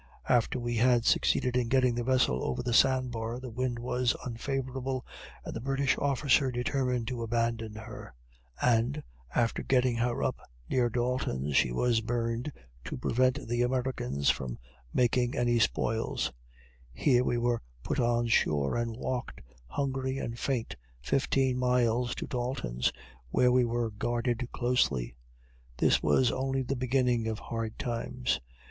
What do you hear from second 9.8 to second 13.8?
her up near Dalton's she was burned to prevent the